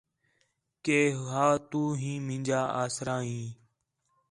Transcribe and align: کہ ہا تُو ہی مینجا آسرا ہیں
کہ 0.83 0.99
ہا 1.29 1.45
تُو 1.69 1.81
ہی 2.01 2.13
مینجا 2.27 2.61
آسرا 2.81 3.17
ہیں 3.27 3.47